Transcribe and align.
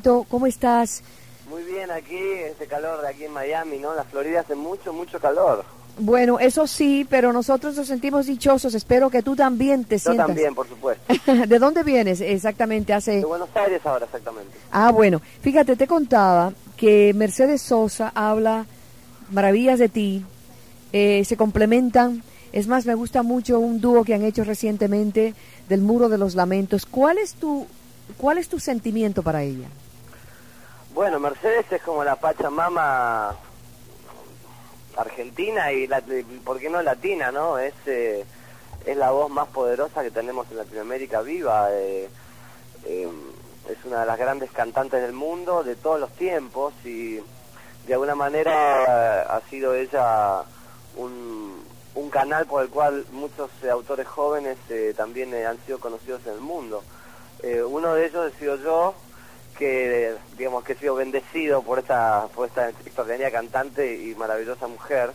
¿Cómo 0.00 0.46
estás? 0.46 1.02
Muy 1.48 1.62
bien 1.62 1.90
aquí, 1.90 2.16
este 2.50 2.66
calor 2.66 3.00
de 3.02 3.08
aquí 3.08 3.24
en 3.24 3.32
Miami, 3.32 3.78
¿no? 3.78 3.94
La 3.94 4.04
Florida 4.04 4.40
hace 4.40 4.54
mucho, 4.54 4.92
mucho 4.92 5.18
calor. 5.20 5.64
Bueno, 5.98 6.38
eso 6.38 6.66
sí, 6.66 7.06
pero 7.08 7.32
nosotros 7.32 7.74
nos 7.76 7.86
sentimos 7.86 8.26
dichosos. 8.26 8.74
Espero 8.74 9.08
que 9.08 9.22
tú 9.22 9.34
también 9.34 9.84
te 9.84 9.96
Yo 9.96 10.00
sientas. 10.00 10.26
también, 10.26 10.54
por 10.54 10.68
supuesto. 10.68 11.02
¿De 11.46 11.58
dónde 11.58 11.82
vienes 11.84 12.20
exactamente? 12.20 12.92
Hace. 12.92 13.12
De 13.20 13.24
Buenos 13.24 13.48
Aires 13.54 13.80
ahora, 13.86 14.04
exactamente. 14.04 14.50
Ah, 14.70 14.90
bueno. 14.92 15.22
Fíjate, 15.40 15.74
te 15.76 15.86
contaba 15.86 16.52
que 16.76 17.12
Mercedes 17.14 17.62
Sosa 17.62 18.12
habla 18.14 18.66
maravillas 19.30 19.78
de 19.78 19.88
ti. 19.88 20.24
eh, 20.92 21.24
se 21.24 21.36
complementan. 21.36 22.22
Es 22.52 22.66
más, 22.68 22.86
me 22.86 22.94
gusta 22.94 23.22
mucho 23.22 23.58
un 23.58 23.80
dúo 23.80 24.04
que 24.04 24.14
han 24.14 24.22
hecho 24.22 24.44
recientemente 24.44 25.34
del 25.68 25.80
Muro 25.80 26.08
de 26.08 26.18
los 26.18 26.34
Lamentos. 26.34 26.86
¿Cuál 26.86 27.18
es 27.18 27.34
tu, 27.34 27.66
cuál 28.18 28.38
es 28.38 28.48
tu 28.48 28.58
sentimiento 28.60 29.22
para 29.22 29.42
ella? 29.42 29.68
Bueno, 30.96 31.20
Mercedes 31.20 31.70
es 31.70 31.82
como 31.82 32.02
la 32.04 32.16
Pachamama 32.16 33.36
argentina 34.96 35.70
y, 35.70 35.86
la, 35.86 36.02
¿por 36.42 36.58
qué 36.58 36.70
no 36.70 36.80
latina, 36.80 37.30
no? 37.30 37.58
Es, 37.58 37.74
eh, 37.84 38.24
es 38.86 38.96
la 38.96 39.10
voz 39.10 39.30
más 39.30 39.46
poderosa 39.48 40.02
que 40.02 40.10
tenemos 40.10 40.50
en 40.50 40.56
Latinoamérica 40.56 41.20
viva. 41.20 41.68
eh, 41.70 42.08
eh, 42.86 43.08
es 43.68 43.84
una 43.84 44.00
de 44.00 44.06
las 44.06 44.18
grandes 44.18 44.50
cantantes 44.52 45.02
del 45.02 45.12
mundo 45.12 45.62
de 45.62 45.76
todos 45.76 46.00
los 46.00 46.10
tiempos 46.12 46.72
y 46.82 47.16
de 47.86 47.92
alguna 47.92 48.14
manera 48.14 49.20
ha 49.20 49.42
sido 49.50 49.74
ella 49.74 50.44
un, 50.96 51.62
canal 52.10 52.46
por 52.46 52.62
el 52.62 52.70
cual 52.70 53.04
muchos 53.12 53.50
eh, 53.62 53.68
autores 53.68 54.06
jóvenes 54.06 54.56
eh, 54.70 54.94
también 54.96 55.34
han 55.34 55.58
sido 55.66 55.78
conocidos 55.78 56.22
en 56.24 56.32
el 56.32 56.40
mundo. 56.40 56.82
Uno 57.68 57.92
de 57.92 58.06
ellos 58.06 58.32
he 58.40 58.44
yo, 58.44 58.94
que 59.58 60.14
digamos 60.38 60.64
que 60.64 60.72
he 60.74 60.76
sido 60.76 60.94
bendecido 60.94 61.62
por 61.62 61.78
esta, 61.78 62.26
por 62.34 62.48
esta 62.48 62.68
extraordinaria 62.70 63.30
cantante 63.30 63.96
y 64.02 64.14
maravillosa 64.14 64.66
mujer. 64.66 65.10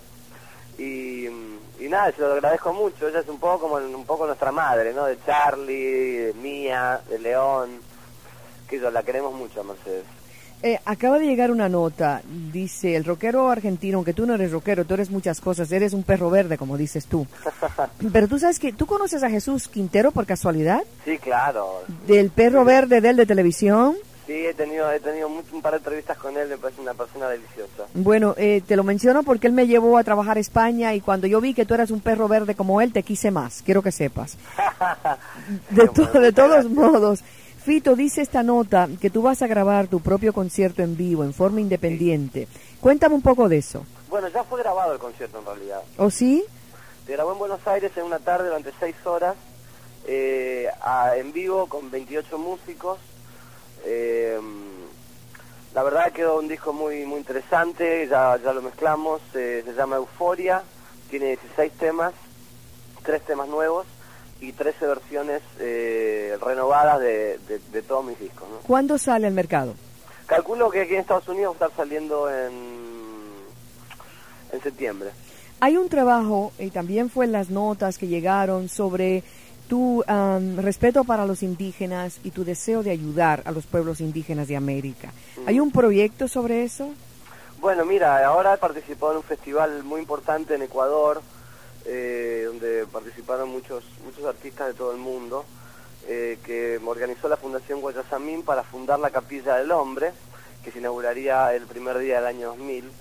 Y, 0.78 1.26
y 1.28 1.88
nada, 1.90 2.12
se 2.12 2.22
lo 2.22 2.34
agradezco 2.34 2.74
mucho. 2.74 3.08
Ella 3.08 3.20
es 3.20 3.28
un 3.28 3.40
poco 3.40 3.68
como 3.70 3.76
un 3.76 4.06
poco 4.06 4.26
nuestra 4.26 4.52
madre, 4.52 4.94
¿no? 4.94 5.06
De 5.06 5.18
Charlie, 5.26 6.18
de 6.18 6.34
Mía, 6.34 7.02
de 7.10 7.20
León. 7.20 7.70
Que 8.68 8.80
yo 8.80 8.90
la 8.90 9.04
queremos 9.04 9.34
mucho 9.34 9.64
Mercedes. 9.64 10.06
Eh, 10.64 10.80
acaba 10.86 11.18
de 11.18 11.26
llegar 11.26 11.50
una 11.50 11.68
nota, 11.68 12.22
dice 12.54 12.96
el 12.96 13.04
rockero 13.04 13.50
argentino, 13.50 13.98
aunque 13.98 14.14
tú 14.14 14.28
no 14.28 14.36
eres 14.36 14.52
rockero, 14.52 14.86
tú 14.86 14.94
eres 14.94 15.10
muchas 15.10 15.42
cosas, 15.42 15.72
eres 15.72 15.92
un 15.94 16.04
perro 16.04 16.30
verde, 16.30 16.56
como 16.56 16.78
dices 16.78 17.08
tú. 17.08 17.26
Pero 18.14 18.28
tú 18.28 18.38
sabes 18.38 18.60
que 18.60 18.72
tú 18.72 18.86
conoces 18.86 19.24
a 19.24 19.30
Jesús 19.32 19.68
Quintero 19.68 20.12
por 20.12 20.28
casualidad, 20.28 20.84
Sí, 21.04 21.18
claro. 21.18 21.82
del 22.06 22.30
perro 22.30 22.64
verde 22.64 23.02
del 23.02 23.16
de 23.18 23.26
televisión. 23.26 23.96
Sí, 24.32 24.46
he 24.46 24.54
tenido, 24.54 24.90
he 24.90 25.00
tenido 25.02 25.28
un 25.28 25.62
par 25.62 25.74
de 25.74 25.80
entrevistas 25.80 26.18
con 26.18 26.38
él, 26.38 26.48
me 26.48 26.58
parece 26.58 26.80
una 26.80 26.94
persona 26.94 27.28
deliciosa. 27.28 27.84
Bueno, 27.94 28.34
eh, 28.38 28.62
te 28.66 28.78
lo 28.78 28.84
menciono 28.86 29.24
porque 29.24 29.48
él 29.48 29.52
me 29.54 29.68
llevó 29.68 29.98
a 29.98 30.06
trabajar 30.06 30.38
a 30.38 30.40
España 30.40 30.94
y 30.94 31.02
cuando 31.02 31.28
yo 31.28 31.42
vi 31.42 31.54
que 31.54 31.66
tú 31.66 31.74
eras 31.74 31.92
un 31.92 32.00
perro 32.00 32.30
verde 32.30 32.56
como 32.56 32.80
él, 32.80 32.94
te 32.94 33.04
quise 33.04 33.30
más, 33.30 33.62
quiero 33.62 33.82
que 33.82 33.92
sepas. 33.92 34.38
De, 35.70 35.86
to- 35.90 36.04
Bueno, 36.06 36.20
de 36.22 36.32
todos 36.32 36.70
modos, 36.70 37.20
Fito 37.66 37.98
dice 37.98 38.22
esta 38.22 38.42
nota 38.42 38.88
que 39.02 39.10
tú 39.10 39.22
vas 39.22 39.42
a 39.42 39.48
grabar 39.48 39.88
tu 39.88 40.00
propio 40.00 40.32
concierto 40.32 40.82
en 40.82 40.96
vivo, 40.96 41.26
en 41.26 41.34
forma 41.34 41.60
independiente. 41.60 42.48
Cuéntame 42.80 43.16
un 43.16 43.22
poco 43.22 43.50
de 43.50 43.58
eso. 43.58 43.86
Bueno, 44.10 44.30
ya 44.30 44.46
fue 44.46 44.62
grabado 44.62 44.94
el 44.94 45.00
concierto 45.00 45.40
en 45.40 45.46
realidad. 45.46 45.82
¿O 45.98 46.10
sí? 46.10 46.46
Se 47.06 47.12
grabó 47.12 47.34
en 47.34 47.40
Buenos 47.40 47.68
Aires 47.68 47.92
en 47.98 48.04
una 48.06 48.20
tarde 48.20 48.48
durante 48.48 48.72
seis 48.80 48.96
horas, 49.04 49.36
eh, 50.08 50.68
a- 50.82 51.18
en 51.18 51.34
vivo 51.34 51.68
con 51.68 51.92
28 51.92 52.38
músicos. 52.38 52.98
Eh, 53.86 54.40
la 55.74 55.84
verdad 55.84 56.12
quedó 56.12 56.40
un 56.40 56.48
disco 56.48 56.74
muy 56.74 57.06
muy 57.06 57.20
interesante, 57.20 58.08
ya, 58.10 58.38
ya 58.44 58.52
lo 58.54 58.62
mezclamos, 58.62 59.22
eh, 59.34 59.64
se 59.66 59.74
llama 59.74 59.96
Euforia, 59.98 60.64
tiene 61.10 61.28
16 61.28 61.72
temas, 61.74 62.14
tres 63.04 63.22
temas 63.26 63.48
nuevos 63.48 63.86
y 64.42 64.52
13 64.54 64.86
versiones 64.88 65.42
eh, 65.60 66.38
renovadas 66.42 67.00
de, 67.00 67.38
de- 67.48 67.60
de 67.72 67.82
todos 67.84 68.04
mis 68.06 68.20
discos. 68.20 68.48
¿no? 68.50 68.58
¿Cuándo 68.68 68.98
sale 68.98 69.28
al 69.28 69.34
mercado? 69.34 69.74
Calculo 70.26 70.70
que 70.70 70.82
aquí 70.82 70.94
en 70.96 71.02
Estados 71.02 71.28
Unidos 71.28 71.56
va 71.62 71.66
a 71.66 71.70
estar 71.70 71.86
saliendo 71.86 72.30
en, 72.30 72.52
en 74.52 74.62
septiembre. 74.62 75.10
Hay 75.60 75.78
un 75.78 75.90
trabajo, 75.90 76.52
y 76.58 76.72
también 76.72 77.10
fue 77.10 77.26
en 77.26 77.32
las 77.34 77.50
notas 77.50 77.98
que 77.98 78.08
llegaron, 78.08 78.68
sobre 78.68 79.24
tu 79.72 80.04
respeto 80.58 81.06
para 81.06 81.26
los 81.26 81.44
indígenas 81.44 82.20
y 82.26 82.32
tu 82.32 82.44
deseo 82.44 82.84
de 82.84 82.92
ayudar 82.92 83.42
a 83.46 83.54
los 83.54 83.66
pueblos 83.66 84.02
indígenas 84.02 84.50
de 84.50 84.58
América. 84.58 85.14
¿Hay 85.46 85.62
un 85.62 85.72
proyecto 85.72 86.28
sobre 86.28 86.66
eso? 86.66 86.90
Bueno, 87.62 87.86
mira, 87.86 88.28
ahora 88.28 88.56
he 88.56 88.58
participado 88.58 89.14
en 89.14 89.18
un 89.20 89.24
festival 89.24 89.82
muy 89.86 90.02
importante 90.02 90.56
en 90.56 90.64
Ecuador, 90.64 91.22
eh, 91.86 92.44
donde 92.48 92.86
participaron 92.92 93.48
muchos 93.48 93.86
muchos 94.04 94.26
artistas 94.26 94.68
de 94.68 94.74
todo 94.74 94.92
el 94.92 94.98
mundo, 94.98 95.46
eh, 96.06 96.38
que 96.44 96.78
organizó 96.86 97.30
la 97.30 97.38
Fundación 97.38 97.80
Guayasamín 97.80 98.44
para 98.44 98.64
fundar 98.64 99.00
la 99.00 99.10
Capilla 99.10 99.56
del 99.56 99.72
Hombre, 99.72 100.12
que 100.66 100.72
se 100.74 100.80
inauguraría 100.80 101.54
el 101.54 101.66
primer 101.66 101.98
día 101.98 102.18
del 102.18 102.26
año 102.26 102.48
2000, 102.48 102.92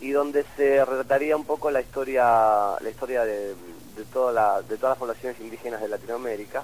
y 0.00 0.10
donde 0.12 0.44
se 0.56 0.84
relataría 0.84 1.36
un 1.36 1.44
poco 1.44 1.72
la 1.72 1.80
historia 1.80 2.22
la 2.80 2.88
historia 2.88 3.24
de, 3.24 3.56
de, 3.96 4.04
toda 4.04 4.32
la, 4.32 4.62
de 4.62 4.76
todas 4.76 4.92
las 4.92 4.98
poblaciones 4.98 5.40
indígenas 5.40 5.80
de 5.80 5.88
Latinoamérica. 5.88 6.62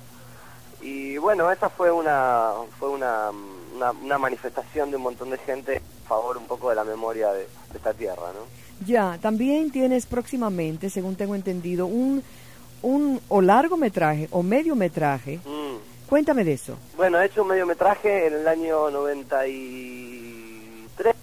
Y 0.81 1.19
bueno, 1.19 1.51
esa 1.51 1.69
fue 1.69 1.91
una 1.91 2.53
fue 2.79 2.89
una, 2.89 3.31
una, 3.75 3.91
una 3.91 4.19
manifestación 4.19 4.91
de 4.91 4.97
un 4.97 5.03
montón 5.03 5.31
de 5.31 5.39
gente 5.39 5.83
a 6.05 6.09
favor 6.09 6.39
un 6.39 6.47
poco 6.47 6.71
de 6.71 6.77
la 6.77 6.85
memoria 6.85 7.33
de, 7.33 7.41
de 7.41 7.77
esta 7.77 7.93
tierra, 7.93 8.33
¿no? 8.35 8.61
Ya, 8.87 9.19
también 9.21 9.71
tienes 9.71 10.07
próximamente, 10.07 10.89
según 10.89 11.17
tengo 11.17 11.35
entendido, 11.35 11.85
un, 11.87 12.23
un 12.83 13.21
o 13.29 13.43
largometraje 13.43 14.29
o 14.31 14.43
mediometraje. 14.43 15.39
Mm. 15.45 15.77
Cuéntame 16.09 16.45
de 16.45 16.55
eso. 16.55 16.79
Bueno, 16.97 17.21
he 17.21 17.27
hecho 17.27 17.43
un 17.43 17.49
mediometraje 17.49 18.27
en 18.27 18.33
el 18.35 18.49
año 18.49 18.91
93, 18.91 21.15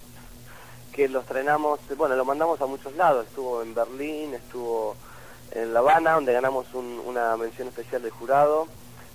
que 0.92 1.08
lo 1.08 1.20
estrenamos, 1.20 1.80
bueno, 1.96 2.14
lo 2.16 2.24
mandamos 2.24 2.60
a 2.62 2.66
muchos 2.66 2.96
lados, 2.96 3.26
estuvo 3.26 3.62
en 3.62 3.74
Berlín, 3.74 4.34
estuvo 4.34 4.96
en 5.62 5.74
La 5.74 5.80
Habana, 5.80 6.12
donde 6.14 6.32
ganamos 6.32 6.72
un- 6.74 7.02
una 7.06 7.36
mención 7.36 7.68
especial 7.68 8.02
del 8.02 8.10
jurado, 8.10 8.66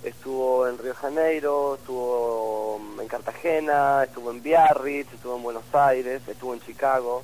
estuvo 0.04 0.68
en 0.68 0.78
Río 0.78 0.94
Janeiro, 0.94 1.76
estuvo 1.76 2.80
en 3.00 3.08
Cartagena, 3.08 4.04
estuvo 4.04 4.32
en 4.32 4.42
Biarritz, 4.44 5.14
estuvo 5.14 5.36
en 5.38 5.44
Buenos 5.44 5.64
Aires, 5.74 6.22
estuvo 6.28 6.54
en 6.54 6.62
Chicago. 6.62 7.24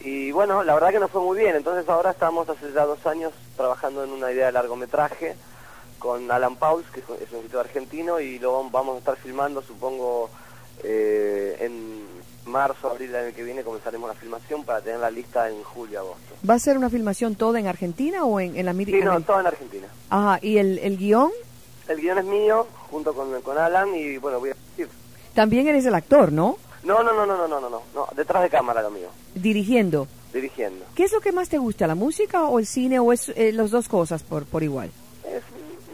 Y 0.00 0.30
bueno, 0.30 0.62
la 0.62 0.74
verdad 0.74 0.90
que 0.90 1.00
nos 1.00 1.10
fue 1.10 1.20
muy 1.20 1.38
bien, 1.38 1.56
entonces 1.56 1.88
ahora 1.88 2.12
estamos 2.12 2.48
hace 2.48 2.72
ya 2.72 2.84
dos 2.86 3.04
años 3.06 3.32
trabajando 3.56 4.04
en 4.04 4.10
una 4.10 4.30
idea 4.32 4.46
de 4.46 4.52
largometraje 4.52 5.36
con 5.98 6.30
Alan 6.30 6.56
Pauls, 6.56 6.86
que 6.90 7.00
es 7.00 7.08
un 7.08 7.16
es 7.16 7.30
un 7.32 7.38
escritor 7.38 7.66
argentino, 7.66 8.20
y 8.20 8.38
lo 8.38 8.62
vam- 8.62 8.70
vamos 8.70 8.94
a 8.96 8.98
estar 9.00 9.16
filmando, 9.16 9.60
supongo, 9.62 10.30
eh, 10.84 11.56
en 11.60 12.07
marzo, 12.48 12.90
abril 12.90 13.12
del 13.12 13.26
año 13.26 13.34
que 13.34 13.42
viene 13.42 13.62
comenzaremos 13.62 14.08
la 14.08 14.14
filmación 14.14 14.64
para 14.64 14.80
tener 14.80 15.00
la 15.00 15.10
lista 15.10 15.48
en 15.48 15.62
julio, 15.62 16.00
agosto. 16.00 16.34
¿Va 16.48 16.54
a 16.54 16.58
ser 16.58 16.76
una 16.76 16.90
filmación 16.90 17.34
toda 17.34 17.60
en 17.60 17.66
Argentina 17.66 18.24
o 18.24 18.40
en, 18.40 18.56
en 18.56 18.64
la 18.64 18.70
América? 18.72 18.98
Sí, 18.98 19.04
no, 19.04 19.20
toda 19.20 19.40
en 19.40 19.46
Argentina. 19.46 19.86
Ajá, 20.10 20.38
¿y 20.42 20.58
el, 20.58 20.78
el 20.78 20.96
guion? 20.96 21.30
El 21.86 22.00
guion 22.00 22.18
es 22.18 22.24
mío, 22.24 22.66
junto 22.90 23.14
con, 23.14 23.40
con 23.42 23.58
Alan, 23.58 23.94
y 23.94 24.18
bueno, 24.18 24.40
voy 24.40 24.50
a 24.50 24.54
decir. 24.76 24.88
También 25.34 25.68
eres 25.68 25.86
el 25.86 25.94
actor, 25.94 26.32
¿no? 26.32 26.58
No, 26.84 27.02
no, 27.02 27.12
no, 27.12 27.26
no, 27.26 27.36
no, 27.36 27.48
no, 27.48 27.60
no, 27.60 27.82
no, 27.94 28.08
detrás 28.16 28.42
de 28.42 28.50
cámara 28.50 28.82
lo 28.82 28.90
mío. 28.90 29.08
Dirigiendo. 29.34 30.06
Dirigiendo. 30.32 30.84
¿Qué 30.94 31.04
es 31.04 31.12
lo 31.12 31.20
que 31.20 31.32
más 31.32 31.48
te 31.48 31.58
gusta, 31.58 31.86
la 31.86 31.94
música 31.94 32.44
o 32.44 32.58
el 32.58 32.66
cine 32.66 32.98
o 32.98 33.12
es 33.12 33.30
eh, 33.30 33.52
las 33.52 33.70
dos 33.70 33.88
cosas 33.88 34.22
por, 34.22 34.44
por 34.44 34.62
igual? 34.62 34.90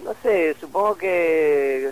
No 0.04 0.12
sé, 0.22 0.54
supongo 0.60 0.96
que 0.96 1.90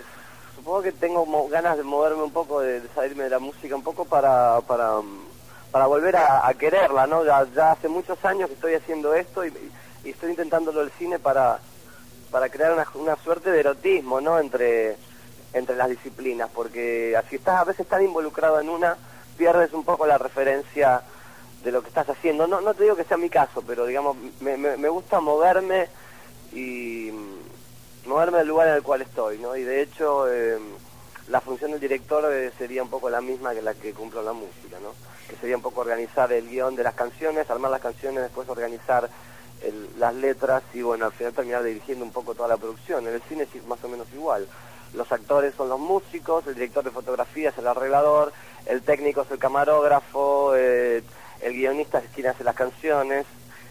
supongo 0.63 0.81
que 0.81 0.93
tengo 0.93 1.25
mo- 1.25 1.49
ganas 1.49 1.75
de 1.75 1.83
moverme 1.83 2.23
un 2.23 2.31
poco, 2.31 2.61
de, 2.61 2.81
salirme 2.95 3.25
de 3.25 3.31
la 3.31 3.39
música 3.39 3.75
un 3.75 3.83
poco 3.83 4.05
para, 4.05 4.61
para, 4.61 5.01
mm, 5.01 5.25
para 5.71 5.87
volver 5.87 6.15
a, 6.15 6.49
quererla, 6.53 7.05
¿no? 7.05 7.25
Ya, 7.25 7.45
ya 7.53 7.73
hace 7.73 7.89
muchos 7.89 8.23
años 8.23 8.47
que 8.47 8.53
estoy 8.55 8.73
haciendo 8.75 9.13
esto 9.13 9.45
y, 9.45 9.51
y 10.05 10.11
estoy 10.11 10.29
intentándolo 10.29 10.79
el 10.81 10.91
cine 10.91 11.19
para, 11.19 11.59
para 12.31 12.47
crear 12.47 12.71
una, 12.71 12.87
una 12.95 13.17
suerte 13.17 13.51
de 13.51 13.59
erotismo, 13.59 14.21
¿no? 14.21 14.39
Entre, 14.39 14.95
entre 15.51 15.75
las 15.75 15.89
disciplinas, 15.89 16.49
porque 16.49 17.13
así 17.17 17.35
estás 17.35 17.59
a 17.59 17.65
veces 17.65 17.85
tan 17.85 18.01
involucrado 18.01 18.61
en 18.61 18.69
una, 18.69 18.95
pierdes 19.37 19.73
un 19.73 19.83
poco 19.83 20.05
la 20.07 20.17
referencia 20.17 21.01
de 21.61 21.71
lo 21.73 21.81
que 21.81 21.89
estás 21.89 22.09
haciendo. 22.09 22.47
No, 22.47 22.61
no 22.61 22.73
te 22.73 22.83
digo 22.83 22.95
que 22.95 23.03
sea 23.03 23.17
mi 23.17 23.29
caso, 23.29 23.61
pero 23.67 23.85
digamos, 23.85 24.15
me, 24.39 24.55
me, 24.55 24.77
me 24.77 24.87
gusta 24.87 25.19
moverme 25.19 25.89
y 26.53 27.11
moverme 28.05 28.39
del 28.39 28.47
lugar 28.47 28.67
en 28.67 28.75
el 28.75 28.83
cual 28.83 29.01
estoy, 29.01 29.37
¿no? 29.37 29.55
Y 29.55 29.63
de 29.63 29.81
hecho, 29.81 30.31
eh, 30.31 30.57
la 31.29 31.41
función 31.41 31.71
del 31.71 31.79
director 31.79 32.31
eh, 32.31 32.51
sería 32.57 32.83
un 32.83 32.89
poco 32.89 33.09
la 33.09 33.21
misma 33.21 33.53
que 33.53 33.61
la 33.61 33.73
que 33.73 33.93
cumplo 33.93 34.21
la 34.21 34.33
música, 34.33 34.77
¿no? 34.81 34.93
Que 35.29 35.35
sería 35.37 35.55
un 35.55 35.61
poco 35.61 35.81
organizar 35.81 36.31
el 36.33 36.49
guion 36.49 36.75
de 36.75 36.83
las 36.83 36.93
canciones, 36.93 37.49
armar 37.49 37.71
las 37.71 37.81
canciones, 37.81 38.23
después 38.23 38.47
organizar 38.49 39.09
las 39.97 40.13
letras 40.15 40.61
y 40.73 40.81
bueno, 40.81 41.05
al 41.05 41.13
final 41.13 41.31
terminar 41.31 41.63
dirigiendo 41.63 42.03
un 42.03 42.11
poco 42.11 42.35
toda 42.35 42.49
la 42.49 42.57
producción. 42.57 43.07
En 43.07 43.13
el 43.13 43.21
cine 43.21 43.43
es 43.43 43.65
más 43.65 43.81
o 43.83 43.87
menos 43.87 44.07
igual. 44.13 44.45
Los 44.93 45.09
actores 45.11 45.55
son 45.55 45.69
los 45.69 45.79
músicos, 45.79 46.45
el 46.47 46.55
director 46.55 46.83
de 46.83 46.91
fotografía 46.91 47.49
es 47.49 47.57
el 47.57 47.67
arreglador, 47.67 48.33
el 48.65 48.81
técnico 48.81 49.21
es 49.21 49.31
el 49.31 49.39
camarógrafo, 49.39 50.53
eh, 50.55 51.01
el 51.41 51.53
guionista 51.53 51.99
es 51.99 52.09
quien 52.13 52.27
hace 52.27 52.43
las 52.43 52.55
canciones 52.55 53.25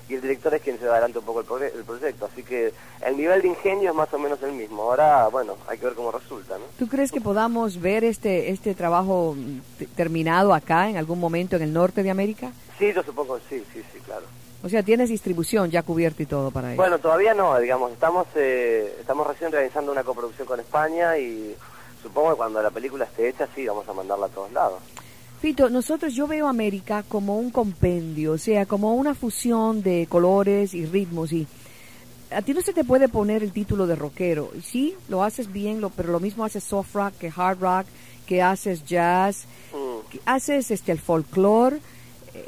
y 0.08 0.14
el 0.14 0.20
director 0.22 0.54
es 0.54 0.62
quien 0.62 0.78
se 0.78 0.86
adelanta 0.88 1.18
un 1.20 1.24
poco 1.24 1.56
el, 1.58 1.62
el 1.64 1.84
proyecto. 1.84 2.26
Así 2.26 2.42
que 2.42 2.72
el 3.04 3.16
nivel 3.16 3.42
de 3.42 3.48
ingenio 3.48 3.90
es 3.90 3.96
más 3.96 4.12
o 4.12 4.18
menos 4.18 4.42
el 4.42 4.52
mismo. 4.52 4.82
Ahora, 4.82 5.28
bueno, 5.28 5.56
hay 5.68 5.78
que 5.78 5.86
ver 5.86 5.94
cómo 5.94 6.10
resulta, 6.12 6.58
¿no? 6.58 6.64
¿Tú 6.78 6.88
crees 6.88 7.10
que 7.12 7.20
podamos 7.20 7.80
ver 7.80 8.04
este, 8.04 8.50
este 8.50 8.74
trabajo 8.74 9.34
mm, 9.36 9.60
te- 9.78 9.86
terminado 9.86 10.52
acá 10.54 10.88
en 10.88 10.96
algún 10.96 11.18
momento 11.20 11.56
en 11.56 11.62
el 11.62 11.72
norte 11.72 12.02
de 12.02 12.10
América? 12.10 12.50
Sí, 12.78 12.92
yo 12.94 13.02
supongo, 13.02 13.38
sí, 13.48 13.64
sí, 13.72 13.82
sí, 13.92 13.98
claro. 14.04 14.26
O 14.64 14.68
sea, 14.68 14.82
tienes 14.82 15.08
distribución 15.08 15.70
ya 15.70 15.82
cubierta 15.82 16.22
y 16.22 16.26
todo 16.26 16.50
para 16.52 16.68
eso. 16.72 16.76
Bueno, 16.80 16.98
todavía 16.98 17.34
no, 17.34 17.58
digamos, 17.58 17.90
estamos 17.92 18.26
eh, 18.36 18.96
estamos 19.00 19.26
recién 19.26 19.50
realizando 19.50 19.90
una 19.90 20.04
coproducción 20.04 20.46
con 20.46 20.60
España 20.60 21.18
y 21.18 21.56
supongo 22.00 22.30
que 22.30 22.36
cuando 22.36 22.62
la 22.62 22.70
película 22.70 23.04
esté 23.04 23.28
hecha, 23.28 23.48
sí, 23.54 23.66
vamos 23.66 23.88
a 23.88 23.92
mandarla 23.92 24.26
a 24.26 24.28
todos 24.28 24.52
lados. 24.52 24.80
Fito, 25.42 25.68
nosotros 25.68 26.14
yo 26.14 26.26
veo 26.28 26.46
América 26.46 27.02
como 27.08 27.36
un 27.36 27.50
compendio, 27.50 28.32
o 28.32 28.38
sea, 28.38 28.64
como 28.64 28.94
una 28.94 29.12
fusión 29.14 29.82
de 29.82 30.06
colores 30.08 30.72
y 30.72 30.86
ritmos 30.86 31.32
y 31.32 31.46
a 32.30 32.40
ti 32.42 32.54
no 32.54 32.62
se 32.62 32.72
te 32.72 32.84
puede 32.84 33.08
poner 33.08 33.42
el 33.42 33.52
título 33.52 33.86
de 33.88 33.96
rockero. 33.96 34.50
Sí, 34.64 34.96
lo 35.08 35.24
haces 35.24 35.52
bien, 35.52 35.80
lo, 35.80 35.90
pero 35.90 36.12
lo 36.12 36.20
mismo 36.20 36.44
haces 36.44 36.62
soft 36.62 36.94
rock 36.94 37.12
que 37.18 37.32
hard 37.36 37.58
rock, 37.60 37.86
que 38.24 38.40
haces 38.40 38.84
jazz, 38.84 39.44
Mm. 39.74 40.08
que 40.10 40.20
haces 40.26 40.70
este 40.70 40.92
el 40.92 41.00
folclore. 41.00 41.80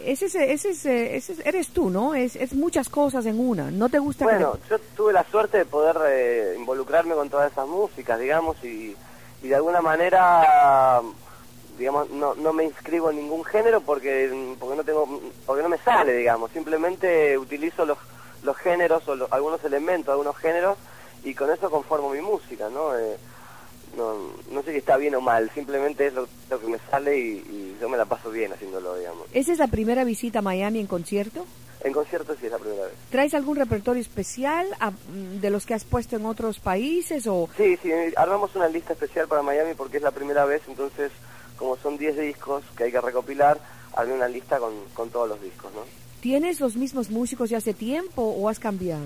Ese, 0.07 0.27
es- 0.27 0.35
ese, 0.37 0.71
es- 0.71 0.87
ese 0.87 1.33
es- 1.33 1.45
eres 1.45 1.69
tú, 1.71 1.91
¿no? 1.91 2.15
Es, 2.15 2.37
es 2.37 2.55
muchas 2.55 2.89
cosas 2.89 3.27
en 3.27 3.39
una. 3.41 3.71
¿No 3.73 3.89
te 3.89 3.99
gusta 3.99 4.25
que 4.25 4.31
te- 4.31 4.37
Bueno, 4.45 4.59
yo 4.71 4.79
tuve 4.97 5.13
la 5.13 5.25
suerte 5.31 5.59
de 5.59 5.65
poder 5.67 5.97
eh, 6.09 6.55
involucrarme 6.57 7.15
con 7.15 7.29
todas 7.29 7.51
esas 7.51 7.67
músicas, 7.69 8.19
digamos, 8.21 8.57
y, 8.65 8.95
y 9.43 9.49
de 9.49 9.55
alguna 9.57 9.83
manera, 9.83 11.03
digamos, 11.79 12.11
no, 12.11 12.35
no 12.35 12.53
me 12.53 12.65
inscribo 12.65 13.11
en 13.11 13.17
ningún 13.17 13.45
género 13.45 13.81
porque 13.81 14.55
porque 14.59 14.77
no 14.77 14.85
tengo 14.85 15.21
porque 15.47 15.63
no 15.63 15.69
me 15.69 15.79
sale, 15.79 16.13
digamos. 16.15 16.51
Simplemente 16.53 17.37
utilizo 17.39 17.85
los 17.85 17.99
los 18.43 18.57
géneros 18.59 19.07
o 19.09 19.17
algunos 19.31 19.65
elementos, 19.65 20.11
algunos 20.13 20.37
géneros 20.37 20.77
y 21.25 21.35
con 21.35 21.51
eso 21.51 21.71
conformo 21.71 22.11
mi 22.11 22.21
música, 22.21 22.69
¿no? 22.69 22.97
Eh, 22.99 23.17
no, 23.97 24.15
no 24.51 24.63
sé 24.63 24.73
si 24.73 24.79
está 24.79 24.97
bien 24.97 25.15
o 25.15 25.21
mal, 25.21 25.51
simplemente 25.55 26.09
es 26.09 26.13
lo, 26.15 26.29
lo 26.51 26.61
que 26.61 26.67
me 26.67 26.79
sale 26.91 27.17
y, 27.17 27.23
y 27.39 27.77
yo 27.81 27.89
me 27.89 27.97
la 27.97 28.05
paso 28.05 28.31
bien 28.31 28.53
haciéndolo, 28.53 28.97
digamos. 28.97 29.27
¿Esa 29.33 29.53
es 29.53 29.59
la 29.59 29.69
primera 29.69 30.05
visita 30.05 30.41
a 30.41 30.43
Miami 30.43 30.81
en 30.81 30.87
concierto? 30.89 31.47
En 31.83 31.93
concierto 31.93 32.35
sí 32.41 32.47
es 32.47 32.53
la 32.53 32.59
primera 32.59 32.85
vez. 32.87 32.95
¿Traes 33.11 33.35
algún 33.35 33.57
repertorio 33.57 34.01
especial 34.01 34.67
a- 34.81 34.93
de 35.41 35.51
los 35.51 35.65
que 35.65 35.75
has 35.75 35.85
puesto 35.85 36.17
en 36.17 36.27
otros 36.27 36.59
países 36.59 37.27
o 37.27 37.49
Sí, 37.57 37.79
sí, 37.83 37.91
armamos 38.17 38.55
una 38.57 38.69
lista 38.69 38.95
especial 38.95 39.29
para 39.29 39.43
Miami 39.43 39.75
porque 39.75 39.99
es 39.99 40.03
la 40.03 40.11
primera 40.11 40.45
vez, 40.45 40.63
entonces 40.67 41.13
como 41.57 41.77
son 41.77 41.97
10 41.99 42.17
discos 42.19 42.63
que 42.77 42.85
hay 42.85 42.93
que 42.93 43.01
recopilar, 43.01 43.59
armé 43.97 44.15
una 44.15 44.29
lista 44.29 44.59
con, 44.59 44.73
con 44.95 45.11
todos 45.11 45.29
los 45.29 45.41
discos, 45.43 45.73
¿no? 45.75 45.81
tienes 46.21 46.59
los 46.59 46.75
mismos 46.77 47.11
músicos 47.11 47.51
de 47.51 47.57
hace 47.57 47.75
tiempo 47.75 48.23
o 48.23 48.49
has 48.49 48.59
cambiado? 48.59 49.05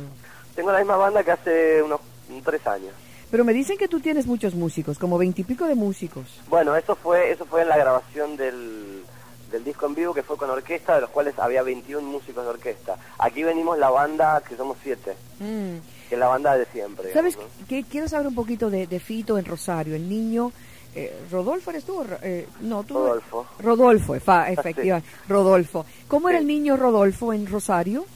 Tengo 0.54 0.70
la 0.70 0.78
misma 0.78 0.96
banda 0.96 1.24
que 1.24 1.32
hace 1.32 1.82
unos 1.82 2.00
tres 2.44 2.64
años. 2.64 2.92
Pero 3.28 3.44
me 3.44 3.52
dicen 3.52 3.76
que 3.76 3.88
tú 3.88 3.98
tienes 3.98 4.24
muchos 4.28 4.54
músicos, 4.54 5.00
como 5.00 5.18
veintipico 5.18 5.64
de 5.66 5.74
músicos. 5.74 6.40
Bueno, 6.48 6.76
eso 6.76 6.94
fue 6.94 7.32
eso 7.32 7.44
fue 7.44 7.62
en 7.62 7.68
la 7.70 7.76
grabación 7.76 8.36
del, 8.36 9.02
del 9.50 9.64
disco 9.64 9.86
en 9.86 9.96
vivo 9.96 10.14
que 10.14 10.22
fue 10.22 10.36
con 10.36 10.48
orquesta, 10.48 10.94
de 10.94 11.00
los 11.00 11.10
cuales 11.10 11.36
había 11.40 11.64
21 11.64 12.06
músicos 12.08 12.44
de 12.44 12.50
orquesta. 12.50 12.96
Aquí 13.18 13.42
venimos 13.42 13.76
la 13.78 13.90
banda, 13.90 14.40
que 14.48 14.56
somos 14.56 14.76
siete, 14.82 15.16
Mm. 15.40 15.78
que 16.08 16.14
es 16.14 16.18
la 16.20 16.28
banda 16.28 16.56
de 16.56 16.66
siempre. 16.66 17.12
¿Sabes 17.12 17.34
digamos, 17.34 17.60
¿no? 17.60 17.66
qué? 17.66 17.82
Quiero 17.90 18.06
saber 18.06 18.28
un 18.28 18.34
poquito 18.36 18.70
de, 18.70 18.86
de 18.86 19.00
Fito 19.00 19.36
en 19.38 19.44
Rosario, 19.44 19.96
el 19.96 20.08
niño... 20.08 20.52
eh, 20.94 21.16
¿Rodolfo 21.30 21.70
eres 21.70 21.84
tú? 21.84 22.04
eh, 22.22 22.46
no, 22.60 22.82
tú... 22.84 22.94
Rodolfo. 22.94 23.46
Rodolfo, 23.60 24.14
efectivamente. 24.48 25.08
Rodolfo. 25.28 25.86
¿Cómo 26.08 26.28
era 26.28 26.38
el 26.38 26.46
niño 26.46 26.76
Rodolfo 26.76 27.32
en 27.32 27.46
Rosario? 27.46 28.06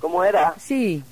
¿Cómo 0.00 0.22
era? 0.24 0.54
Sí. 0.58 1.02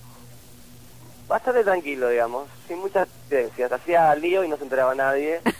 Bastante 1.26 1.64
tranquilo, 1.64 2.08
digamos, 2.10 2.46
sin 2.68 2.78
muchas 2.78 3.08
diferencias. 3.24 3.72
Hacía 3.72 4.14
lío 4.14 4.44
y 4.44 4.48
no 4.48 4.56
se 4.56 4.64
enteraba 4.64 4.94
nadie. 4.94 5.40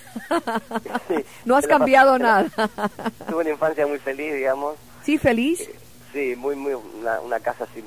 Sí, 1.08 1.16
No 1.44 1.56
has 1.56 1.66
cambiado 1.66 2.18
nada. 2.18 2.48
Tuve 3.28 3.42
una 3.42 3.50
infancia 3.50 3.86
muy 3.86 3.98
feliz, 3.98 4.32
digamos. 4.34 4.76
¿Sí, 5.04 5.18
feliz? 5.18 5.68
Sí, 6.12 6.34
muy, 6.36 6.56
muy, 6.56 6.72
una, 6.74 7.20
una 7.20 7.40
casa 7.40 7.64
así, 7.64 7.84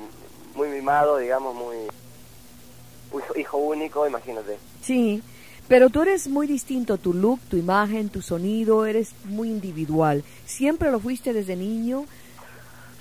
muy 0.54 0.68
mimado, 0.68 1.18
digamos, 1.18 1.54
muy, 1.54 1.76
muy 3.12 3.22
hijo 3.36 3.56
único, 3.58 4.06
imagínate. 4.06 4.58
Sí. 4.82 5.22
Pero 5.68 5.90
tú 5.90 6.00
eres 6.02 6.28
muy 6.28 6.46
distinto, 6.46 6.96
tu 6.96 7.12
look, 7.12 7.40
tu 7.50 7.56
imagen, 7.58 8.08
tu 8.08 8.22
sonido, 8.22 8.86
eres 8.86 9.12
muy 9.24 9.50
individual. 9.50 10.24
¿Siempre 10.46 10.90
lo 10.90 10.98
fuiste 10.98 11.34
desde 11.34 11.56
niño? 11.56 12.06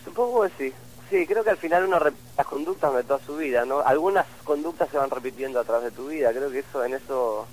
Supongo 0.04 0.44
que 0.44 0.50
sí. 0.58 0.74
Sí, 1.10 1.26
creo 1.26 1.42
que 1.46 1.52
al 1.52 1.58
final 1.58 1.86
uno 1.86 1.98
repite 2.00 2.22
las 2.38 2.46
conductas 2.48 2.94
de 2.94 3.04
toda 3.06 3.20
su 3.26 3.38
vida, 3.38 3.64
¿no? 3.64 3.80
Algunas 3.80 4.26
conductas 4.44 4.90
se 4.90 4.98
van 4.98 5.10
repitiendo 5.10 5.62
a 5.62 5.64
través 5.64 5.86
de 5.86 5.92
tu 5.92 6.08
vida. 6.10 6.32
Creo 6.34 6.52
que 6.52 6.60
eso, 6.60 6.84
en 6.84 6.96
eso, 6.96 7.48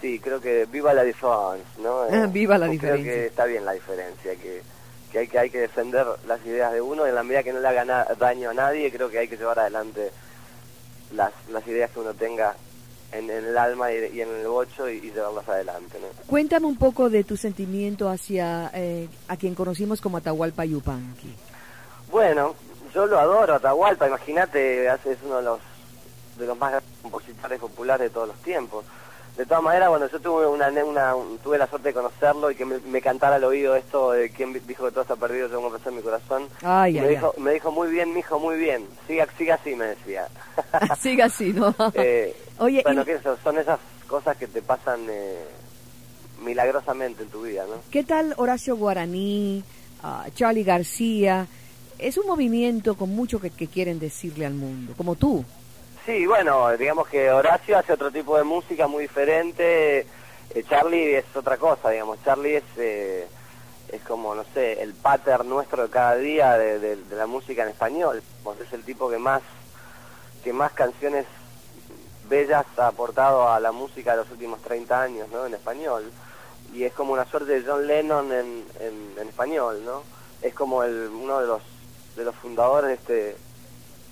sí, 0.00 0.18
creo 0.18 0.40
que 0.40 0.64
viva 0.64 0.92
la 0.92 1.04
diferencia, 1.04 1.64
¿no? 1.80 2.00
Ah, 2.10 2.26
viva 2.32 2.58
la 2.58 2.66
creo 2.66 2.72
diferencia. 2.72 3.12
que 3.12 3.26
está 3.26 3.44
bien 3.44 3.64
la 3.64 3.72
diferencia, 3.72 4.34
que, 4.34 4.62
que, 5.12 5.18
hay, 5.20 5.28
que 5.28 5.38
hay 5.38 5.50
que 5.50 5.60
defender 5.60 6.04
las 6.26 6.44
ideas 6.44 6.72
de 6.72 6.80
uno 6.80 7.06
en 7.06 7.14
la 7.14 7.22
medida 7.22 7.44
que 7.44 7.52
no 7.52 7.60
le 7.60 7.68
haga 7.68 7.84
daño 8.18 8.50
a 8.50 8.54
nadie. 8.54 8.90
Creo 8.90 9.08
que 9.08 9.18
hay 9.20 9.28
que 9.28 9.36
llevar 9.36 9.60
adelante 9.60 10.10
las, 11.14 11.32
las 11.52 11.64
ideas 11.68 11.92
que 11.92 12.00
uno 12.00 12.14
tenga 12.14 12.56
en, 13.12 13.30
en 13.30 13.44
el 13.44 13.56
alma 13.58 13.92
y, 13.92 13.96
y 14.16 14.20
en 14.22 14.28
el 14.30 14.46
bocho 14.48 14.88
y, 14.88 14.96
y 14.98 15.10
llevarlas 15.12 15.48
adelante, 15.48 15.98
¿no? 16.00 16.06
Cuéntame 16.26 16.66
un 16.66 16.76
poco 16.76 17.08
de 17.10 17.24
tu 17.24 17.36
sentimiento 17.36 18.08
hacia 18.08 18.70
eh, 18.74 19.08
a 19.28 19.36
quien 19.36 19.54
conocimos 19.54 20.00
como 20.00 20.16
Atahualpa 20.18 20.64
Yupanqui. 20.64 21.34
Bueno, 22.10 22.54
yo 22.94 23.06
lo 23.06 23.18
adoro, 23.18 23.54
Atahualpa, 23.54 24.06
imagínate, 24.08 24.88
hace- 24.88 25.12
es 25.12 25.18
uno 25.24 25.36
de 25.38 25.42
los 25.42 25.60
de 26.38 26.46
los 26.46 26.58
más 26.58 26.70
grandes 26.70 26.90
compositores 27.02 27.60
populares 27.60 28.08
de 28.08 28.10
todos 28.10 28.28
los 28.28 28.36
tiempos. 28.38 28.84
De 29.36 29.44
todas 29.46 29.62
maneras, 29.62 29.88
bueno, 29.90 30.06
yo 30.10 30.18
tuve 30.20 30.46
una, 30.46 30.68
una 30.68 31.14
un- 31.14 31.38
tuve 31.38 31.56
la 31.58 31.66
suerte 31.66 31.88
de 31.88 31.94
conocerlo 31.94 32.50
y 32.50 32.54
que 32.54 32.64
me, 32.66 32.78
me 32.80 33.00
cantara 33.00 33.36
al 33.36 33.44
oído 33.44 33.74
esto 33.76 34.12
de 34.12 34.30
quien 34.30 34.52
dijo 34.66 34.84
que 34.84 34.90
todo 34.90 35.02
está 35.02 35.16
perdido, 35.16 35.48
yo 35.48 35.56
tengo 35.56 35.74
que 35.74 35.88
en 35.88 35.96
mi 35.96 36.02
corazón. 36.02 36.48
Ay, 36.62 36.96
Y 36.96 37.00
me 37.00 37.08
ay. 37.08 37.14
dijo, 37.16 37.34
me 37.38 37.52
dijo 37.52 37.70
muy 37.70 37.90
bien, 37.90 38.12
mijo, 38.14 38.38
muy 38.38 38.56
bien. 38.58 38.86
Siga, 39.06 39.26
siga 39.38 39.54
así, 39.56 39.74
me 39.74 39.86
decía. 39.86 40.26
Siga 41.00 41.26
así, 41.26 41.52
¿no? 41.52 41.74
Eh, 41.94 42.34
Oye, 42.58 42.82
bueno, 42.84 43.02
y- 43.02 43.04
que 43.04 43.12
eso, 43.14 43.36
son 43.42 43.58
esas 43.58 43.78
cosas 44.06 44.36
que 44.36 44.46
te 44.46 44.62
pasan 44.62 45.06
eh, 45.08 45.44
milagrosamente 46.40 47.22
en 47.22 47.28
tu 47.28 47.42
vida, 47.42 47.64
¿no? 47.66 47.76
¿qué 47.90 48.04
tal 48.04 48.34
Horacio 48.36 48.76
Guaraní, 48.76 49.64
ah, 50.02 50.26
Charlie 50.34 50.64
García? 50.64 51.46
Es 51.98 52.16
un 52.18 52.26
movimiento 52.26 52.96
con 52.96 53.10
mucho 53.10 53.40
que, 53.40 53.50
que 53.50 53.68
quieren 53.68 53.98
decirle 53.98 54.44
al 54.46 54.54
mundo, 54.54 54.94
como 54.96 55.14
tú. 55.14 55.44
Sí, 56.04 56.26
bueno, 56.26 56.76
digamos 56.76 57.06
que 57.08 57.30
Horacio 57.30 57.78
hace 57.78 57.92
otro 57.92 58.10
tipo 58.10 58.36
de 58.36 58.42
música 58.42 58.88
muy 58.88 59.02
diferente. 59.04 60.00
eh, 60.00 60.64
Charlie 60.68 61.14
es 61.16 61.24
otra 61.36 61.56
cosa, 61.58 61.90
digamos. 61.90 62.18
Charlie 62.24 62.56
es, 62.56 62.64
eh, 62.76 63.28
es 63.92 64.02
como, 64.02 64.34
no 64.34 64.44
sé, 64.52 64.82
el 64.82 64.94
pater 64.94 65.44
nuestro 65.44 65.84
de 65.84 65.90
cada 65.90 66.16
día 66.16 66.58
de, 66.58 66.80
de- 66.80 66.96
de 66.96 67.16
la 67.16 67.26
música 67.28 67.62
en 67.62 67.68
español. 67.68 68.20
Digamos, 68.40 68.60
Es 68.66 68.72
el 68.72 68.82
tipo 68.82 69.08
que 69.08 69.18
más, 69.18 69.42
que 70.42 70.52
más 70.52 70.72
canciones 70.72 71.24
bellas 72.28 72.64
ha 72.76 72.86
aportado 72.88 73.48
a 73.48 73.60
la 73.60 73.72
música 73.72 74.12
de 74.12 74.18
los 74.18 74.30
últimos 74.30 74.60
30 74.62 75.02
años, 75.02 75.28
¿no? 75.30 75.46
En 75.46 75.54
español. 75.54 76.10
Y 76.74 76.84
es 76.84 76.92
como 76.92 77.12
una 77.12 77.24
suerte 77.26 77.60
de 77.60 77.68
John 77.68 77.86
Lennon 77.86 78.32
en, 78.32 78.64
en, 78.80 79.14
en 79.20 79.28
español, 79.28 79.82
¿no? 79.84 80.02
Es 80.40 80.54
como 80.54 80.82
el, 80.82 81.08
uno 81.08 81.40
de 81.40 81.46
los, 81.46 81.62
de 82.16 82.24
los 82.24 82.34
fundadores 82.36 82.88
de, 82.88 82.94
este, 82.94 83.36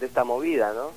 de 0.00 0.06
esta 0.06 0.24
movida, 0.24 0.72
¿no? 0.74 0.90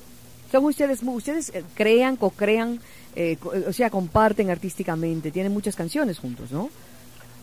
Son 0.52 0.64
ustedes, 0.66 1.00
ustedes 1.02 1.48
eh, 1.54 1.64
crean, 1.74 2.16
co-crean 2.16 2.80
eh, 3.16 3.36
co- 3.40 3.52
o 3.68 3.72
sea, 3.72 3.90
comparten 3.90 4.50
artísticamente, 4.50 5.30
tienen 5.30 5.52
muchas 5.52 5.74
canciones 5.74 6.18
juntos, 6.18 6.50
¿no? 6.52 6.68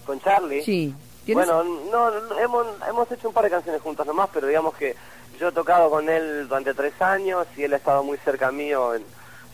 Con 0.06 0.20
Charlie. 0.22 0.64
Sí. 0.64 0.94
¿Tienes- 1.26 1.46
Bueno, 1.48 1.64
no, 1.92 2.12
no, 2.12 2.40
hemos, 2.40 2.68
hemos 2.88 3.12
hecho 3.12 3.28
un 3.28 3.34
par 3.34 3.44
de 3.46 3.50
canciones 3.50 3.82
juntas 3.82 4.06
nomás, 4.06 4.30
pero 4.34 4.48
digamos 4.48 4.76
que 4.76 4.96
yo 5.40 5.50
he 5.50 5.52
tocado 5.52 5.90
con 5.90 6.08
él 6.10 6.48
durante 6.48 6.74
tres 6.74 6.94
años 7.02 7.48
y 7.58 7.64
él 7.64 7.74
ha 7.74 7.78
estado 7.78 8.04
muy 8.04 8.18
cerca 8.20 8.52
mío 8.52 8.94
en, 8.96 9.04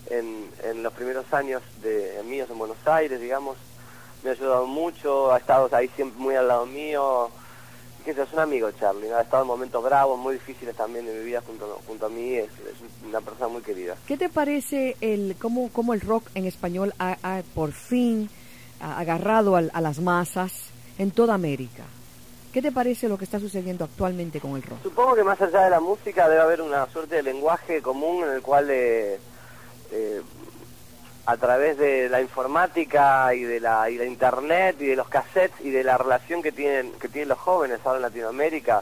en, 0.10 0.50
en 0.64 0.84
los 0.84 0.94
primeros 0.94 1.32
años 1.34 1.62
de 1.82 2.22
míos 2.26 2.48
en 2.52 2.58
Buenos 2.58 2.78
Aires, 2.86 3.20
digamos. 3.20 3.58
Me 4.24 4.30
ha 4.32 4.34
ayudado 4.34 4.66
mucho, 4.66 5.32
ha 5.32 5.38
estado 5.38 5.70
ahí 5.76 5.90
siempre 5.96 6.20
muy 6.20 6.36
al 6.36 6.48
lado 6.48 6.66
mío. 6.66 7.30
Yo, 8.06 8.24
es 8.24 8.32
un 8.34 8.40
amigo 8.40 8.72
Charlie, 8.72 9.12
ha 9.12 9.22
estado 9.22 9.44
en 9.44 9.48
momentos 9.50 9.84
bravos, 9.84 10.18
muy 10.18 10.36
difíciles 10.36 10.74
también 10.78 11.06
de 11.06 11.14
mi 11.14 11.26
vida 11.26 11.42
junto, 11.46 11.82
junto 11.86 12.06
a 12.06 12.10
mí, 12.10 12.36
es, 12.36 12.46
es 12.46 13.06
una 13.06 13.20
persona 13.20 13.50
muy 13.50 13.62
querida. 13.62 13.96
¿Qué 14.08 14.16
te 14.18 14.30
parece 14.30 14.96
el 15.02 15.36
cómo, 15.38 15.70
cómo 15.74 15.94
el 15.94 16.00
rock 16.00 16.30
en 16.34 16.46
español 16.46 16.94
ha, 17.00 17.18
ha 17.22 17.42
por 17.54 17.74
fin 17.74 18.30
ha 18.80 18.98
agarrado 19.00 19.58
al- 19.58 19.72
a, 19.74 19.82
las 19.82 20.00
masas 20.00 20.54
en 20.98 21.12
toda 21.12 21.34
América? 21.34 21.84
¿Qué 22.54 22.62
te 22.62 22.72
parece 22.72 23.10
lo 23.10 23.18
que 23.18 23.26
está 23.26 23.42
sucediendo 23.42 23.84
actualmente 23.84 24.40
con 24.40 24.56
el 24.56 24.64
rock? 24.64 24.82
Supongo 24.84 25.14
que 25.16 25.24
más 25.26 25.40
allá 25.42 25.66
de 25.66 25.70
la 25.70 25.82
música 25.82 26.30
debe 26.30 26.42
haber 26.42 26.62
una 26.62 26.88
suerte 26.90 27.16
de 27.18 27.24
lenguaje 27.24 27.82
común 27.82 28.24
en 28.24 28.30
el 28.32 28.42
cual 28.42 28.68
eh, 28.72 29.20
eh, 29.92 30.22
a 31.26 31.36
través 31.38 31.78
de 31.78 32.08
la 32.08 32.22
informática 32.22 33.34
y 33.34 33.44
de 33.44 33.60
la, 33.60 33.90
y 33.90 33.98
de 33.98 34.08
internet 34.08 34.78
y 34.80 34.88
de 34.88 34.96
los 34.96 35.10
cassettes 35.10 35.60
y 35.60 35.72
de 35.72 35.84
la 35.84 35.98
relación 35.98 36.42
que 36.42 36.54
tienen 36.54 36.94
que 36.94 37.10
tienen 37.10 37.30
los 37.30 37.38
jóvenes 37.38 37.80
ahora 37.84 37.98
en 37.98 38.04
Latinoamérica, 38.04 38.82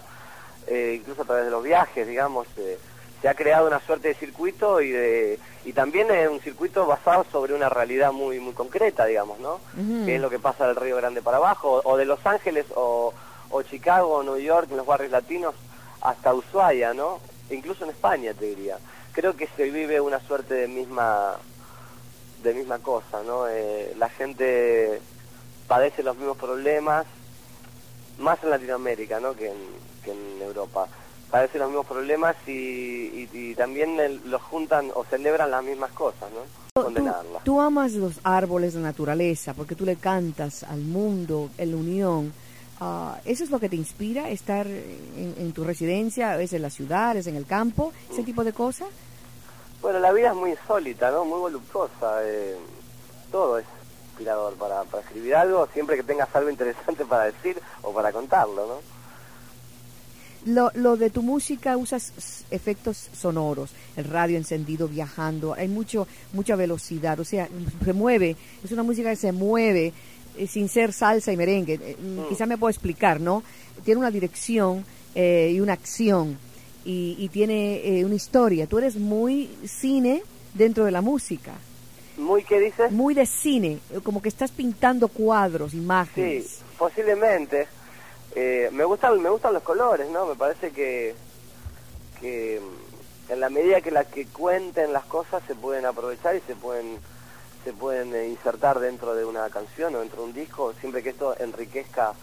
eh, 0.68 0.98
incluso 1.00 1.24
a 1.24 1.26
través 1.26 1.46
de 1.46 1.52
los 1.52 1.64
viajes, 1.64 2.08
digamos, 2.08 2.48
eh, 2.58 2.78
se 3.20 3.30
ha 3.30 3.34
creado 3.34 3.66
una 3.66 3.80
suerte 3.80 4.10
de 4.10 4.14
circuito 4.14 4.80
y 4.80 4.92
de 4.92 5.40
y 5.64 5.74
también 5.74 6.12
es 6.12 6.30
un 6.30 6.40
circuito 6.40 6.86
basado 6.86 7.26
sobre 7.32 7.56
una 7.56 7.70
realidad 7.70 8.12
muy 8.12 8.40
muy 8.40 8.54
concreta, 8.54 9.06
digamos, 9.06 9.40
¿no? 9.40 9.60
Ujú. 9.76 10.06
Que 10.06 10.16
es 10.16 10.22
lo 10.22 10.30
que 10.30 10.38
pasa 10.38 10.68
del 10.68 10.76
Río 10.76 10.98
Grande 10.98 11.24
para 11.24 11.38
abajo, 11.38 11.82
o 11.84 11.98
de 11.98 12.06
Los 12.06 12.24
Ángeles, 12.28 12.68
o, 12.76 13.12
o 13.50 13.62
Chicago, 13.64 14.18
o 14.18 14.24
New 14.24 14.38
York, 14.38 14.68
en 14.70 14.78
los 14.78 14.86
barrios 14.86 15.12
latinos, 15.12 15.56
hasta 16.02 16.32
Ushuaia, 16.32 16.94
¿no? 16.94 17.20
Incluso 17.50 17.86
en 17.86 17.90
España, 17.90 18.36
te 18.36 18.46
diría. 18.46 18.78
Creo 19.14 19.36
que 19.36 19.48
se 19.56 19.64
vive 19.72 20.00
misma 20.96 21.36
de 22.44 22.54
misma 22.54 22.80
cosa, 22.80 23.22
¿no? 23.26 23.48
Eh, 23.50 23.94
la 23.98 24.08
gente 24.10 25.02
padece 25.68 26.04
los 26.04 26.16
mismos 26.16 26.38
problemas, 26.38 27.06
más 28.20 28.42
en 28.44 28.50
Latinoamérica, 28.52 29.20
¿no? 29.20 29.34
Que 29.36 29.48
en, 29.50 29.58
que 30.04 30.12
en 30.12 30.42
Europa. 30.42 30.88
Padece 31.32 31.58
los 31.58 31.68
mismos 31.70 31.88
problemas 31.88 32.36
y, 32.48 32.52
y- 32.52 33.30
y 33.34 33.56
también 33.56 34.00
el- 34.00 34.22
los 34.30 34.42
juntan 34.44 34.90
o 34.94 35.04
celebran 35.06 35.50
las 35.52 35.64
mismas 35.64 35.92
cosas, 35.92 36.30
¿no? 36.32 36.42
Tú, 36.76 36.84
Condenarlas. 36.84 37.44
tú 37.44 37.60
amas 37.60 37.94
los 37.94 38.20
árboles, 38.24 38.76
la 38.76 38.82
naturaleza, 38.82 39.54
porque 39.54 39.76
tú 39.76 39.84
le 39.86 39.96
cantas 39.96 40.64
al 40.64 40.80
mundo, 40.82 41.50
en 41.58 41.72
la 41.72 41.78
unión. 41.78 42.34
Ah, 42.80 43.18
¿Eso 43.26 43.44
es 43.44 43.50
lo 43.50 43.60
que 43.60 43.70
te 43.70 43.76
inspira, 43.76 44.30
estar 44.30 44.68
en, 44.68 45.34
en 45.40 45.52
tu 45.54 45.64
residencia, 45.64 46.40
es 46.40 46.54
en 46.54 46.62
la 46.62 46.70
ciudad, 46.70 47.18
es 47.18 47.26
en 47.28 47.36
el 47.38 47.46
campo, 47.48 47.92
ese 48.12 48.22
tipo 48.24 48.44
de 48.44 48.54
cosas? 48.54 48.90
Bueno, 49.82 50.00
la 50.00 50.12
vida 50.12 50.30
es 50.30 50.36
muy 50.36 50.52
insólita, 50.52 51.12
¿no? 51.12 51.26
Muy 51.26 51.40
voluptuosa. 51.40 52.20
eh, 52.24 52.56
todo 53.32 53.58
es 53.60 53.66
inspirador 54.10 54.54
para, 54.56 54.84
para 54.86 55.04
escribir 55.04 55.36
algo, 55.36 55.68
siempre 55.74 55.98
que 55.98 56.04
tengas 56.04 56.34
algo 56.34 56.50
interesante 56.50 57.04
para 57.06 57.26
decir 57.26 57.60
o 57.82 57.92
para 57.94 58.12
contarlo, 58.12 58.66
¿no? 58.68 58.96
Lo, 60.46 60.72
lo 60.76 60.96
de 60.96 61.10
tu 61.10 61.24
música 61.24 61.76
usas 61.76 62.46
efectos 62.52 63.10
sonoros, 63.18 63.72
el 63.98 64.06
radio 64.06 64.38
encendido 64.38 64.88
viajando, 64.88 65.56
hay 65.56 65.68
mucho 65.68 66.08
mucha 66.34 66.56
velocidad, 66.56 67.20
o 67.20 67.26
sea, 67.26 67.50
se 67.84 67.94
mueve, 67.94 68.38
es 68.64 68.72
una 68.72 68.84
música 68.84 69.10
que 69.10 69.16
se 69.16 69.32
mueve 69.32 69.92
eh, 70.38 70.46
sin 70.48 70.70
ser 70.70 70.94
salsa 70.94 71.34
y 71.34 71.38
merengue. 71.38 71.80
Eh, 71.82 71.98
mm, 72.00 72.30
Quizá 72.30 72.46
me 72.46 72.58
puedo 72.60 72.70
explicar, 72.70 73.20
¿no? 73.20 73.42
Tiene 73.84 74.00
una 74.00 74.12
dirección 74.12 74.86
eh, 75.16 75.52
y 75.56 75.60
una 75.60 75.74
acción 75.74 76.38
y, 76.86 77.16
y 77.20 77.30
tiene 77.30 78.00
eh, 78.00 78.06
una 78.06 78.16
historia. 78.16 78.68
Tú 78.68 78.78
eres 78.78 78.96
muy 78.96 79.50
cine 79.68 80.24
dentro 80.54 80.86
de 80.86 80.92
la 80.92 81.02
música, 81.02 81.52
Muy, 82.18 82.44
¿qué 82.44 82.60
dices? 82.60 82.92
muy 82.92 83.14
de 83.14 83.26
cine, 83.26 83.80
eh, 83.92 84.00
como 84.04 84.22
que 84.22 84.30
estás 84.30 84.52
pintando 84.52 85.08
cuadros, 85.10 85.72
Sí, 85.72 85.78
imágenes. 85.78 86.62
posiblemente. 86.78 87.68
Eh, 88.36 88.70
me 88.74 88.84
gustan 88.86 89.22
me 89.22 89.30
gustan 89.30 89.54
los 89.54 89.64
colores, 89.64 90.10
¿no? 90.10 90.26
Me 90.26 90.36
parece 90.36 90.72
que 90.72 91.16
que 92.22 92.62
mm, 92.62 93.32
en 93.34 93.40
la 93.40 93.50
medida 93.50 93.82
que 93.82 93.92
las 93.92 94.06
que 94.08 94.26
cuenten 94.28 94.94
las 94.94 95.06
cosas 95.06 95.42
se 95.48 95.56
pueden 95.56 95.86
aprovechar 95.86 96.36
y 96.36 96.42
se 96.48 96.56
pueden 96.56 96.98
se 97.64 97.74
pueden 97.74 98.14
eh, 98.14 98.28
insertar 98.30 98.80
dentro 98.80 99.16
de 99.16 99.26
una 99.26 99.50
canción 99.50 99.96
o 99.96 100.00
dentro 100.02 100.22
de 100.22 100.28
un 100.28 100.34
disco, 100.34 100.74
siempre 100.80 101.02
que 101.02 101.10
esto 101.10 101.36
enriquezca 101.40 102.14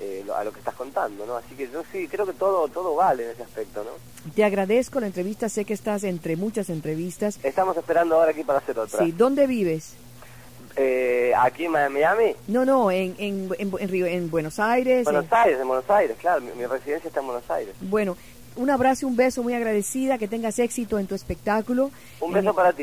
eh, 0.00 0.24
a 0.36 0.44
lo 0.44 0.52
que 0.52 0.58
estás 0.58 0.74
contando, 0.74 1.24
¿no? 1.26 1.36
Así 1.36 1.54
que 1.54 1.68
yo 1.70 1.82
sí 1.92 2.08
creo 2.08 2.26
que 2.26 2.32
todo 2.32 2.68
todo 2.68 2.94
vale 2.94 3.24
en 3.24 3.30
ese 3.30 3.42
aspecto, 3.42 3.84
¿no? 3.84 3.90
Te 4.34 4.44
agradezco 4.44 5.00
la 5.00 5.06
entrevista, 5.06 5.48
sé 5.48 5.64
que 5.64 5.74
estás 5.74 6.04
entre 6.04 6.36
muchas 6.36 6.68
entrevistas. 6.70 7.38
Estamos 7.42 7.76
esperando 7.76 8.16
ahora 8.16 8.30
aquí 8.32 8.42
para 8.44 8.58
hacer 8.58 8.78
otra. 8.78 8.98
Sí, 9.04 9.12
¿dónde 9.12 9.46
vives? 9.46 9.94
Eh, 10.78 11.32
aquí 11.38 11.64
en 11.64 11.72
Miami, 11.72 12.34
No, 12.48 12.64
no, 12.66 12.90
en, 12.90 13.14
en, 13.18 13.48
en, 13.58 13.72
en 13.78 13.88
Río- 13.88 14.06
en 14.06 14.30
Buenos 14.30 14.58
Aires. 14.58 15.04
Buenos 15.04 15.24
en- 15.24 15.34
Aires, 15.34 15.60
en 15.60 15.68
Buenos 15.68 15.88
Aires, 15.90 16.16
claro, 16.20 16.42
mi, 16.42 16.50
mi 16.52 16.66
residencia 16.66 17.08
está 17.08 17.20
en 17.20 17.26
Buenos 17.26 17.50
Aires. 17.50 17.74
Bueno, 17.80 18.16
un 18.56 18.68
abrazo 18.70 19.06
y 19.06 19.08
un 19.08 19.16
beso 19.16 19.42
muy 19.42 19.54
agradecida, 19.54 20.18
que 20.18 20.28
tengas 20.28 20.58
éxito 20.58 20.98
en 20.98 21.06
tu 21.06 21.14
espectáculo. 21.14 21.90
Un 22.20 22.32
beso 22.32 22.54
para 22.54 22.72
ti. 22.74 22.82